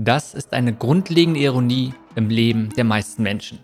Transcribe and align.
Das 0.00 0.32
ist 0.32 0.52
eine 0.52 0.72
grundlegende 0.72 1.40
Ironie 1.40 1.92
im 2.14 2.28
Leben 2.28 2.72
der 2.76 2.84
meisten 2.84 3.24
Menschen. 3.24 3.58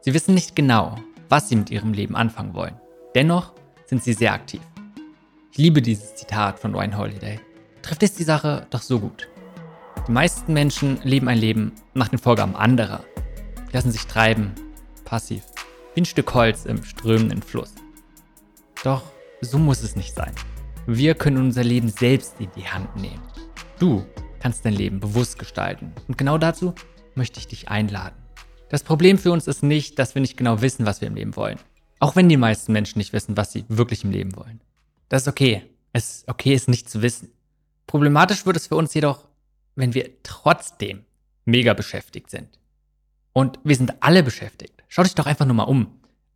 Sie 0.00 0.14
wissen 0.14 0.32
nicht 0.32 0.56
genau, 0.56 0.96
was 1.28 1.50
sie 1.50 1.56
mit 1.56 1.68
ihrem 1.68 1.92
Leben 1.92 2.16
anfangen 2.16 2.54
wollen. 2.54 2.80
Dennoch 3.14 3.52
sind 3.84 4.02
sie 4.02 4.14
sehr 4.14 4.32
aktiv. 4.32 4.62
Ich 5.52 5.58
liebe 5.58 5.82
dieses 5.82 6.14
Zitat 6.14 6.58
von 6.58 6.74
Ryan 6.74 6.96
Holiday. 6.96 7.38
Trifft 7.82 8.02
es 8.02 8.14
die 8.14 8.24
Sache 8.24 8.66
doch 8.70 8.80
so 8.80 8.98
gut. 8.98 9.28
Die 10.08 10.12
meisten 10.12 10.54
Menschen 10.54 11.00
leben 11.02 11.28
ein 11.28 11.36
Leben 11.36 11.72
nach 11.92 12.08
den 12.08 12.18
Vorgaben 12.18 12.56
anderer. 12.56 13.04
Sie 13.66 13.74
lassen 13.74 13.92
sich 13.92 14.06
treiben, 14.06 14.52
passiv, 15.04 15.42
wie 15.92 16.00
ein 16.00 16.06
Stück 16.06 16.32
Holz 16.32 16.64
im 16.64 16.82
strömenden 16.82 17.42
Fluss. 17.42 17.74
Doch 18.82 19.02
so 19.42 19.58
muss 19.58 19.82
es 19.82 19.96
nicht 19.96 20.14
sein. 20.14 20.32
Wir 20.86 21.14
können 21.14 21.36
unser 21.36 21.62
Leben 21.62 21.90
selbst 21.90 22.36
in 22.38 22.48
die 22.56 22.66
Hand 22.66 22.96
nehmen. 22.96 23.20
Du 23.78 24.06
kannst 24.44 24.66
dein 24.66 24.74
Leben 24.74 25.00
bewusst 25.00 25.38
gestalten. 25.38 25.94
Und 26.06 26.18
genau 26.18 26.36
dazu 26.36 26.74
möchte 27.14 27.40
ich 27.40 27.48
dich 27.48 27.70
einladen. 27.70 28.14
Das 28.68 28.82
Problem 28.82 29.16
für 29.16 29.32
uns 29.32 29.46
ist 29.46 29.62
nicht, 29.62 29.98
dass 29.98 30.14
wir 30.14 30.20
nicht 30.20 30.36
genau 30.36 30.60
wissen, 30.60 30.84
was 30.84 31.00
wir 31.00 31.08
im 31.08 31.14
Leben 31.14 31.34
wollen. 31.34 31.58
Auch 31.98 32.14
wenn 32.14 32.28
die 32.28 32.36
meisten 32.36 32.70
Menschen 32.74 32.98
nicht 32.98 33.14
wissen, 33.14 33.38
was 33.38 33.52
sie 33.52 33.64
wirklich 33.68 34.04
im 34.04 34.10
Leben 34.10 34.36
wollen. 34.36 34.60
Das 35.08 35.22
ist 35.22 35.28
okay. 35.28 35.62
Es 35.94 36.16
ist 36.16 36.28
okay, 36.28 36.52
es 36.52 36.68
nicht 36.68 36.90
zu 36.90 37.00
wissen. 37.00 37.30
Problematisch 37.86 38.44
wird 38.44 38.58
es 38.58 38.66
für 38.66 38.76
uns 38.76 38.92
jedoch, 38.92 39.28
wenn 39.76 39.94
wir 39.94 40.10
trotzdem 40.22 41.06
mega 41.46 41.72
beschäftigt 41.72 42.28
sind. 42.28 42.58
Und 43.32 43.58
wir 43.64 43.76
sind 43.76 43.94
alle 44.02 44.22
beschäftigt. 44.22 44.84
Schau 44.88 45.04
dich 45.04 45.14
doch 45.14 45.24
einfach 45.24 45.46
nur 45.46 45.54
mal 45.56 45.62
um. 45.62 45.86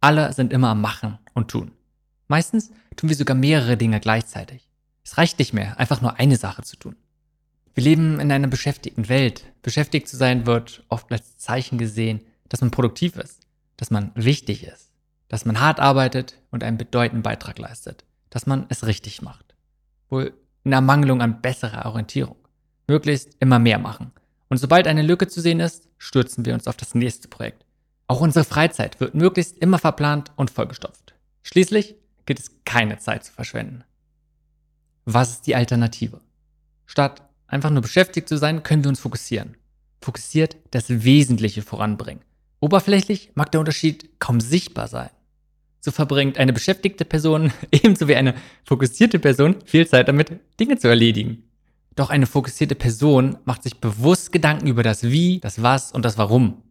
Alle 0.00 0.32
sind 0.32 0.54
immer 0.54 0.68
am 0.68 0.80
Machen 0.80 1.18
und 1.34 1.50
Tun. 1.50 1.72
Meistens 2.26 2.70
tun 2.96 3.10
wir 3.10 3.16
sogar 3.16 3.36
mehrere 3.36 3.76
Dinge 3.76 4.00
gleichzeitig. 4.00 4.66
Es 5.04 5.18
reicht 5.18 5.38
nicht 5.38 5.52
mehr, 5.52 5.78
einfach 5.78 6.00
nur 6.00 6.18
eine 6.18 6.36
Sache 6.36 6.62
zu 6.62 6.76
tun. 6.76 6.96
Wir 7.78 7.84
leben 7.84 8.18
in 8.18 8.32
einer 8.32 8.48
beschäftigten 8.48 9.08
Welt. 9.08 9.44
Beschäftigt 9.62 10.08
zu 10.08 10.16
sein 10.16 10.46
wird 10.46 10.82
oft 10.88 11.12
als 11.12 11.38
Zeichen 11.38 11.78
gesehen, 11.78 12.22
dass 12.48 12.60
man 12.60 12.72
produktiv 12.72 13.14
ist, 13.14 13.46
dass 13.76 13.92
man 13.92 14.10
wichtig 14.16 14.66
ist, 14.66 14.90
dass 15.28 15.44
man 15.44 15.60
hart 15.60 15.78
arbeitet 15.78 16.42
und 16.50 16.64
einen 16.64 16.76
bedeutenden 16.76 17.22
Beitrag 17.22 17.56
leistet, 17.56 18.04
dass 18.30 18.46
man 18.46 18.66
es 18.68 18.84
richtig 18.84 19.22
macht. 19.22 19.54
Wohl 20.08 20.34
in 20.64 20.72
Ermangelung 20.72 21.22
an 21.22 21.40
besserer 21.40 21.86
Orientierung. 21.86 22.34
Möglichst 22.88 23.36
immer 23.38 23.60
mehr 23.60 23.78
machen. 23.78 24.10
Und 24.48 24.56
sobald 24.56 24.88
eine 24.88 25.02
Lücke 25.02 25.28
zu 25.28 25.40
sehen 25.40 25.60
ist, 25.60 25.88
stürzen 25.98 26.44
wir 26.44 26.54
uns 26.54 26.66
auf 26.66 26.76
das 26.76 26.96
nächste 26.96 27.28
Projekt. 27.28 27.64
Auch 28.08 28.20
unsere 28.20 28.44
Freizeit 28.44 28.98
wird 28.98 29.14
möglichst 29.14 29.56
immer 29.56 29.78
verplant 29.78 30.32
und 30.34 30.50
vollgestopft. 30.50 31.14
Schließlich 31.44 31.94
gibt 32.26 32.40
es 32.40 32.50
keine 32.64 32.98
Zeit 32.98 33.22
zu 33.22 33.32
verschwenden. 33.32 33.84
Was 35.04 35.30
ist 35.30 35.46
die 35.46 35.54
Alternative? 35.54 36.20
Statt 36.84 37.22
einfach 37.48 37.70
nur 37.70 37.82
beschäftigt 37.82 38.28
zu 38.28 38.36
sein, 38.36 38.62
können 38.62 38.84
wir 38.84 38.90
uns 38.90 39.00
fokussieren. 39.00 39.56
Fokussiert 40.00 40.56
das 40.70 41.04
Wesentliche 41.04 41.62
voranbringen. 41.62 42.22
Oberflächlich 42.60 43.32
mag 43.34 43.50
der 43.50 43.60
Unterschied 43.60 44.20
kaum 44.20 44.40
sichtbar 44.40 44.86
sein. 44.86 45.10
So 45.80 45.90
verbringt 45.90 46.38
eine 46.38 46.52
beschäftigte 46.52 47.04
Person 47.04 47.52
ebenso 47.70 48.06
wie 48.06 48.16
eine 48.16 48.34
fokussierte 48.64 49.18
Person 49.18 49.56
viel 49.64 49.86
Zeit 49.86 50.08
damit, 50.08 50.32
Dinge 50.60 50.78
zu 50.78 50.88
erledigen. 50.88 51.44
Doch 51.96 52.10
eine 52.10 52.26
fokussierte 52.26 52.76
Person 52.76 53.38
macht 53.44 53.64
sich 53.64 53.80
bewusst 53.80 54.30
Gedanken 54.30 54.68
über 54.68 54.82
das 54.82 55.02
Wie, 55.02 55.40
das 55.40 55.62
Was 55.62 55.90
und 55.90 56.04
das 56.04 56.18
Warum. 56.18 56.62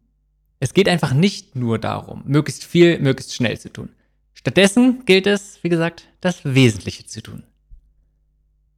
Es 0.60 0.74
geht 0.74 0.88
einfach 0.88 1.14
nicht 1.14 1.56
nur 1.56 1.80
darum, 1.80 2.24
möglichst 2.26 2.64
viel, 2.64 3.00
möglichst 3.00 3.36
schnell 3.36 3.60
zu 3.60 3.72
tun. 3.72 3.90
Stattdessen 4.34 5.04
gilt 5.06 5.28
es, 5.28 5.60
wie 5.64 5.70
gesagt, 5.70 6.08
das 6.22 6.46
Wesentliche 6.46 7.06
zu 7.06 7.22
tun. 7.22 7.44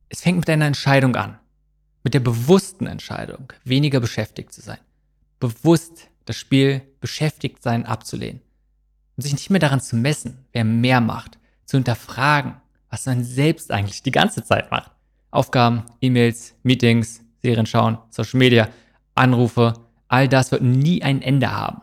Es 0.10 0.22
fängt 0.22 0.40
mit 0.40 0.50
einer 0.50 0.66
Entscheidung 0.66 1.16
an 1.16 1.38
mit 2.04 2.14
der 2.14 2.20
bewussten 2.20 2.88
Entscheidung, 2.88 3.54
weniger 3.64 4.00
beschäftigt 4.00 4.54
zu 4.54 4.62
sein. 4.62 4.80
Bewusst 5.40 6.10
das 6.26 6.38
Spiel 6.38 6.82
beschäftigt 7.02 7.64
sein 7.64 7.86
abzulehnen. 7.86 8.42
Und 9.18 9.24
sich 9.24 9.34
nicht 9.34 9.50
mehr 9.50 9.60
daran 9.60 9.82
zu 9.82 9.96
messen, 9.96 10.46
wer 10.54 10.64
mehr 10.64 11.02
macht, 11.02 11.38
zu 11.66 11.78
hinterfragen, 11.78 12.56
was 12.90 13.06
man 13.06 13.24
selbst 13.24 13.72
eigentlich 13.72 14.04
die 14.04 14.12
ganze 14.12 14.44
Zeit 14.44 14.72
macht. 14.72 14.92
Aufgaben, 15.32 15.84
E-Mails, 16.02 16.56
Meetings, 16.64 17.22
Serien 17.42 17.66
schauen, 17.66 17.98
Social 18.10 18.40
Media, 18.40 18.70
Anrufe, 19.16 19.74
all 20.08 20.28
das 20.28 20.52
wird 20.52 20.62
nie 20.62 21.04
ein 21.04 21.22
Ende 21.22 21.52
haben. 21.52 21.82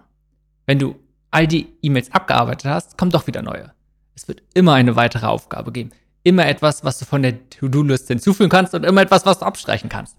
Wenn 0.65 0.78
du 0.78 0.97
all 1.31 1.47
die 1.47 1.69
E-Mails 1.82 2.10
abgearbeitet 2.12 2.71
hast, 2.71 2.99
kommt 2.99 3.15
doch 3.15 3.26
wieder 3.26 3.43
neue. 3.43 3.72
Es 4.15 4.26
wird 4.28 4.43
immer 4.55 4.75
eine 4.75 4.97
weitere 4.97 5.26
Aufgabe 5.26 5.72
geben 5.72 5.91
immer 6.26 6.47
etwas, 6.47 6.82
was 6.82 6.98
du 6.98 7.04
von 7.04 7.22
der 7.22 7.48
To-Do-Liste 7.50 8.14
hinzufügen 8.14 8.50
kannst 8.50 8.75
und 8.75 8.84
immer 8.84 9.00
etwas, 9.00 9.25
was 9.26 9.38
du 9.38 9.44
abstreichen 9.44 9.88
kannst. 9.88 10.16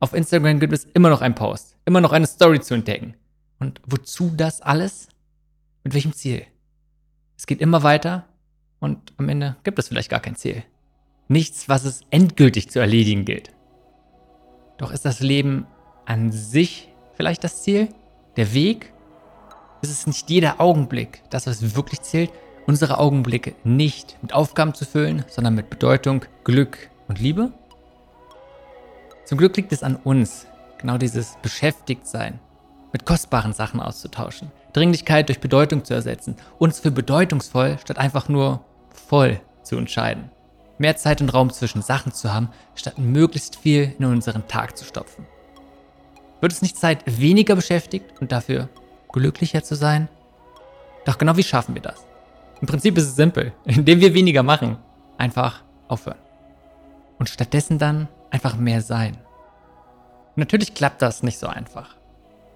Auf 0.00 0.14
Instagram 0.14 0.58
gibt 0.58 0.72
es 0.72 0.84
immer 0.94 1.10
noch 1.10 1.20
einen 1.20 1.34
Post, 1.34 1.76
immer 1.84 2.00
noch 2.00 2.12
eine 2.12 2.26
Story 2.26 2.60
zu 2.60 2.72
entdecken. 2.72 3.14
Und 3.58 3.78
wozu 3.84 4.32
das 4.34 4.62
alles? 4.62 5.08
Mit 5.84 5.92
welchem 5.92 6.14
Ziel? 6.14 6.46
Es 7.36 7.46
geht 7.46 7.60
immer 7.60 7.82
weiter 7.82 8.24
und 8.80 9.12
am 9.18 9.28
Ende 9.28 9.56
gibt 9.64 9.78
es 9.78 9.88
vielleicht 9.88 10.08
gar 10.08 10.20
kein 10.20 10.34
Ziel. 10.34 10.64
Nichts, 11.28 11.68
was 11.68 11.84
es 11.84 12.00
endgültig 12.08 12.70
zu 12.70 12.78
erledigen 12.78 13.26
gilt. 13.26 13.50
Doch 14.78 14.92
ist 14.92 15.04
das 15.04 15.20
Leben 15.20 15.66
an 16.06 16.32
sich 16.32 16.88
vielleicht 17.12 17.44
das 17.44 17.62
Ziel? 17.62 17.90
Der 18.38 18.54
Weg? 18.54 18.94
Ist 19.82 19.90
es 19.90 20.06
nicht 20.06 20.30
jeder 20.30 20.58
Augenblick 20.58 21.22
das, 21.28 21.46
was 21.46 21.76
wirklich 21.76 22.00
zählt? 22.00 22.30
Unsere 22.66 22.98
Augenblicke 22.98 23.54
nicht 23.64 24.16
mit 24.22 24.32
Aufgaben 24.32 24.74
zu 24.74 24.84
füllen, 24.84 25.24
sondern 25.28 25.54
mit 25.54 25.70
Bedeutung, 25.70 26.24
Glück 26.44 26.90
und 27.08 27.20
Liebe? 27.20 27.52
Zum 29.24 29.38
Glück 29.38 29.56
liegt 29.56 29.72
es 29.72 29.82
an 29.82 29.96
uns, 29.96 30.46
genau 30.78 30.98
dieses 30.98 31.36
Beschäftigtsein 31.42 32.40
mit 32.92 33.06
kostbaren 33.06 33.52
Sachen 33.52 33.80
auszutauschen, 33.80 34.52
Dringlichkeit 34.72 35.28
durch 35.28 35.40
Bedeutung 35.40 35.84
zu 35.84 35.94
ersetzen, 35.94 36.36
uns 36.58 36.78
für 36.78 36.90
bedeutungsvoll 36.90 37.78
statt 37.80 37.98
einfach 37.98 38.28
nur 38.28 38.64
voll 38.90 39.40
zu 39.62 39.76
entscheiden. 39.76 40.30
Mehr 40.78 40.96
Zeit 40.96 41.20
und 41.20 41.32
Raum 41.32 41.50
zwischen 41.50 41.82
Sachen 41.82 42.12
zu 42.12 42.32
haben, 42.32 42.50
statt 42.74 42.98
möglichst 42.98 43.56
viel 43.56 43.94
in 43.98 44.04
unseren 44.04 44.46
Tag 44.46 44.76
zu 44.76 44.84
stopfen. 44.84 45.26
Wird 46.40 46.52
es 46.52 46.62
nicht 46.62 46.76
Zeit, 46.76 47.02
weniger 47.06 47.56
beschäftigt 47.56 48.20
und 48.20 48.30
dafür 48.30 48.68
glücklicher 49.12 49.62
zu 49.62 49.74
sein? 49.76 50.08
Doch 51.04 51.18
genau 51.18 51.36
wie 51.36 51.42
schaffen 51.42 51.74
wir 51.74 51.82
das? 51.82 52.04
Im 52.60 52.66
Prinzip 52.66 52.96
ist 52.96 53.04
es 53.04 53.16
simpel. 53.16 53.52
Indem 53.64 54.00
wir 54.00 54.14
weniger 54.14 54.42
machen, 54.42 54.78
einfach 55.18 55.62
aufhören. 55.88 56.18
Und 57.18 57.28
stattdessen 57.28 57.78
dann 57.78 58.08
einfach 58.30 58.56
mehr 58.56 58.80
sein. 58.80 59.16
Natürlich 60.36 60.74
klappt 60.74 61.02
das 61.02 61.22
nicht 61.22 61.38
so 61.38 61.46
einfach. 61.46 61.94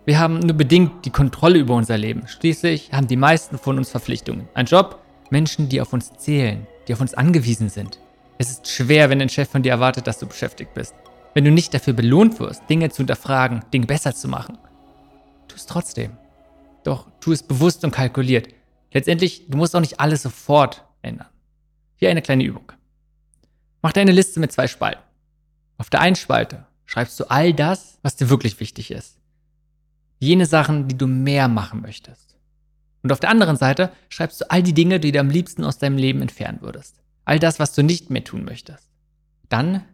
Wir 0.04 0.19
haben 0.19 0.41
nur 0.41 0.56
bedingt 0.56 1.04
die 1.04 1.10
Kontrolle 1.10 1.58
über 1.58 1.75
unser 1.75 1.98
Leben. 1.98 2.26
Schließlich 2.26 2.92
haben 2.92 3.06
die 3.06 3.16
meisten 3.16 3.58
von 3.58 3.76
uns 3.76 3.91
Verpflichtungen. 3.91 4.48
Ein 4.54 4.66
Job, 4.66 5.00
Menschen, 5.31 5.69
die 5.69 5.81
auf 5.81 5.92
uns 5.92 6.12
zählen, 6.16 6.66
die 6.88 6.94
auf 6.94 7.00
uns 7.00 7.14
angewiesen 7.14 7.69
sind. 7.69 8.00
Es 8.38 8.50
ist 8.50 8.69
schwer, 8.69 9.10
wenn 9.10 9.20
ein 9.20 9.28
Chef 9.28 9.48
von 9.48 9.62
dir 9.62 9.72
erwartet, 9.72 10.06
dass 10.06 10.19
du 10.19 10.26
beschäftigt 10.26 10.72
bist. 10.75 10.94
Wenn 11.34 11.44
du 11.44 11.50
nicht 11.50 11.75
dafür 11.75 11.92
belohnt 11.92 12.41
wirst, 12.41 12.62
Dinge 12.70 12.88
zu 12.91 12.98
hinterfragen, 12.98 13.64
Dinge 13.72 13.87
besser 13.87 14.14
zu 14.14 14.28
machen. 14.28 14.58
Tu 15.47 15.56
es 15.56 15.66
trotzdem. 15.66 16.12
Doch 16.84 17.06
tu 17.20 17.32
es 17.32 17.42
bewusst 17.42 17.84
und 17.84 17.91
kalkuliert. 17.91 18.48
Letztendlich, 18.93 19.49
du 19.49 19.59
musst 19.59 19.76
auch 19.76 19.81
nicht 19.81 20.00
alles 20.00 20.22
sofort 20.22 20.84
ändern. 21.03 21.28
Hier 21.97 22.10
eine 22.10 22.22
kleine 22.22 22.44
Übung. 22.44 22.72
Mach 23.82 23.93
dir 23.93 24.00
eine 24.00 24.12
Liste 24.12 24.41
mit 24.41 24.53
zwei 24.53 24.66
Spalten. 24.66 25.03
Auf 25.76 25.91
der 25.91 26.00
einen 26.00 26.16
Spalte 26.16 26.66
schreibst 26.87 27.19
du 27.21 27.25
all 27.31 27.53
das, 27.53 27.99
was 28.03 28.16
dir 28.16 28.31
wirklich 28.31 28.59
wichtig 28.60 28.91
ist. 28.91 29.19
Jene 30.19 30.47
Sachen, 30.47 30.88
die 30.88 30.97
du 30.97 31.06
mehr 31.06 31.49
machen 31.49 31.81
möchtest. 31.81 32.37
Und 33.03 33.12
auf 33.12 33.21
der 33.21 33.31
anderen 33.31 33.56
Seite 33.56 33.93
schreibst 34.09 34.41
du 34.41 34.50
all 34.50 34.62
die 34.62 34.75
Dinge, 34.75 34.99
die 34.99 35.12
du 35.12 35.20
am 35.20 35.31
liebsten 35.31 35.65
aus 35.65 35.78
deinem 35.78 35.97
Leben 35.97 36.20
entfernen 36.20 36.60
würdest. 36.60 37.00
All 37.25 37.38
das, 37.38 37.59
was 37.60 37.75
du 37.75 37.82
nicht 37.82 38.10
mehr 38.10 38.25
tun 38.25 38.44
möchtest. 38.44 38.88
Dann 39.49 39.84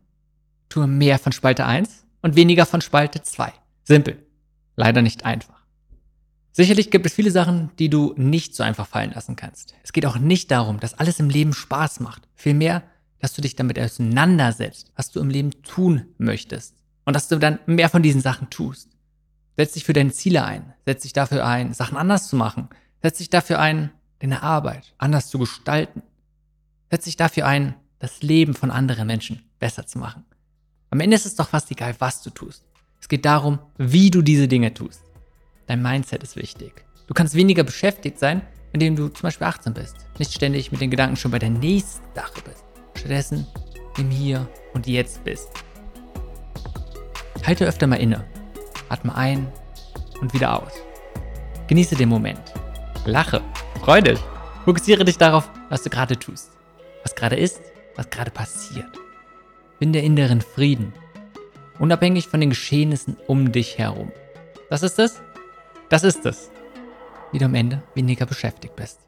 tue 0.69 0.87
mehr 0.87 1.19
von 1.19 1.33
Spalte 1.33 1.67
1 1.67 2.07
und 2.23 2.37
weniger 2.37 2.65
von 2.65 2.81
Spalte 2.81 3.23
2. 3.23 3.53
Simpel. 3.83 4.25
Leider 4.77 5.03
nicht 5.03 5.25
einfach. 5.25 5.64
Sicherlich 6.57 6.93
gibt 6.93 7.05
es 7.05 7.15
viele 7.15 7.33
Sachen, 7.33 7.71
die 7.81 7.91
du 7.91 8.15
nicht 8.17 8.55
so 8.55 8.63
einfach 8.63 8.87
fallen 8.87 9.11
lassen 9.11 9.35
kannst. 9.35 9.75
Es 9.83 9.93
geht 9.93 10.07
auch 10.07 10.19
nicht 10.19 10.53
darum, 10.53 10.79
dass 10.79 10.95
alles 10.95 11.19
im 11.19 11.29
Leben 11.29 11.53
Spaß 11.53 11.99
macht. 11.99 12.29
Vielmehr, 12.37 12.85
dass 13.19 13.33
du 13.33 13.43
dich 13.43 13.57
damit 13.57 13.77
auseinandersetzt, 13.77 14.93
was 14.95 15.11
du 15.11 15.19
im 15.19 15.31
Leben 15.31 15.51
tun 15.63 16.07
möchtest. 16.17 16.77
Und 17.07 17.17
dass 17.17 17.27
du 17.27 17.41
dann 17.41 17.59
mehr 17.67 17.89
von 17.89 18.05
diesen 18.05 18.21
Sachen 18.21 18.51
tust. 18.51 18.89
Setz 19.57 19.73
dich 19.73 19.83
für 19.83 19.95
deine 19.95 20.13
Ziele 20.13 20.45
ein. 20.45 20.73
Setz 20.87 21.03
dich 21.03 21.13
dafür 21.13 21.45
ein, 21.45 21.75
Sachen 21.75 21.97
anders 21.97 22.29
zu 22.29 22.37
machen. 22.37 22.69
Setz 23.03 23.19
dich 23.19 23.31
dafür 23.31 23.59
ein, 23.59 23.91
deine 24.21 24.45
Arbeit 24.45 24.95
anders 24.97 25.31
zu 25.31 25.41
gestalten. 25.41 26.03
Setz 26.89 27.05
dich 27.05 27.17
dafür 27.17 27.47
ein, 27.47 27.75
das 27.99 28.23
Leben 28.23 28.55
von 28.55 28.71
anderen 28.71 29.09
Menschen 29.09 29.43
besser 29.59 29.89
zu 29.89 29.99
machen. 29.99 30.25
Am 30.91 31.01
Ende 31.01 31.17
ist 31.17 31.27
es 31.27 31.35
doch 31.35 31.49
fast 31.49 31.69
egal, 31.73 31.97
was 31.99 32.23
du 32.23 32.31
tust. 32.31 32.65
Es 33.01 33.09
geht 33.09 33.25
darum, 33.25 33.59
wie 33.77 34.13
du 34.13 34.23
diese 34.23 34.47
Dinge 34.47 34.73
tust. 34.73 35.03
Dein 35.67 35.83
Mindset 35.83 36.23
ist 36.23 36.37
wichtig. 36.37 36.85
Du 37.07 37.15
kannst 37.15 37.35
weniger 37.35 37.65
beschäftigt 37.65 38.19
sein, 38.19 38.43
indem 38.73 38.97
du 38.97 39.09
zum 39.09 39.23
Beispiel 39.23 39.47
achtsam 39.47 39.75
bist. 39.75 39.97
Nicht 40.19 40.33
ständig 40.33 40.73
mit 40.73 40.81
den 40.81 40.91
Gedanken 40.91 41.17
schon 41.17 41.31
bei 41.31 41.39
der 41.39 41.51
nächsten 41.51 42.05
Sache 42.15 42.43
bist. 42.45 42.65
Stattdessen 42.97 43.47
im 43.99 44.11
Hier 44.11 44.49
und 44.75 44.87
Jetzt 44.87 45.25
bist. 45.25 45.49
Halte 47.47 47.67
öfter 47.67 47.87
mal 47.87 47.97
inne. 47.97 48.25
Atme 48.89 49.15
ein 49.15 49.47
und 50.21 50.35
wieder 50.35 50.63
aus. 50.63 50.73
Genieße 51.69 51.97
den 51.97 52.09
Moment. 52.09 52.53
Lache. 53.07 53.43
Freu 53.81 54.01
dich. 54.01 54.21
Fokussiere 54.65 55.05
dich 55.05 55.19
darauf, 55.19 55.51
was 55.69 55.83
du 55.83 55.91
gerade 55.91 56.19
tust. 56.19 56.51
Was 57.03 57.15
gerade 57.15 57.37
ist, 57.37 57.61
was 57.97 58.09
gerade 58.11 58.31
passiert. 58.31 58.91
Finde 59.79 59.99
inneren 59.99 60.41
Frieden. 60.41 60.93
Unabhängig 61.79 62.29
von 62.29 62.41
den 62.41 62.51
Geschehnissen 62.51 63.17
um 63.27 63.53
dich 63.53 63.79
herum. 63.79 64.11
Das 64.71 64.83
ist 64.83 64.99
es? 64.99 65.21
Das 65.89 66.03
ist 66.03 66.25
es. 66.25 66.51
Wie 67.33 67.39
du 67.39 67.45
am 67.45 67.55
Ende 67.55 67.83
weniger 67.95 68.27
beschäftigt 68.27 68.77
bist. 68.77 69.04